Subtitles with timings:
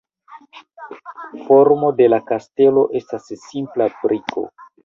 [1.49, 4.49] Formo de la kastelo estas simpla briko.